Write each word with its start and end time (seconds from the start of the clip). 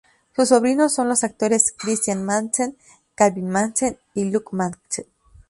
Sus 0.35 0.49
sobrinos 0.49 0.95
son 0.95 1.09
los 1.09 1.23
actores 1.23 1.75
Christian 1.77 2.25
Madsen, 2.25 2.75
Calvin 3.13 3.49
Madsen 3.51 3.99
y 4.15 4.31
Luke 4.31 4.49
Madsen. 4.53 5.05